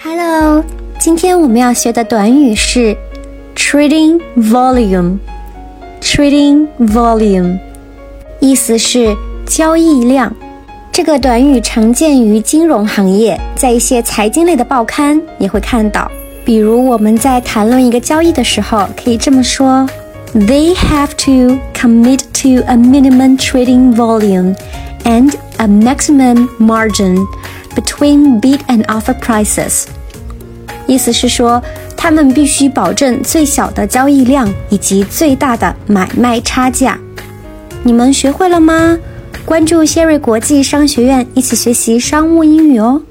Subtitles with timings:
[0.00, 0.64] Hello，
[1.00, 2.96] 今天我们要学的短语是
[3.56, 5.18] trading volume。
[6.00, 7.58] trading volume
[8.38, 10.32] 意思是交易量。
[10.92, 16.08] 这个短语常见于金融行业，在一些财经类的报刊也会看到。
[16.44, 19.84] 比如我们在谈论一个交易的时候，可以这么说
[20.32, 24.54] ：They have to commit to a minimum trading volume
[25.02, 27.18] and a maximum margin
[27.78, 29.84] between bid and offer prices。
[30.86, 31.62] 意思是说，
[31.96, 36.98] 他们必须保证最小的交易量以及最大的买卖差价。
[37.82, 38.98] 你们学会了吗？
[39.44, 43.02] 关注谢瑞国际商学院，一起学习商务英语哦。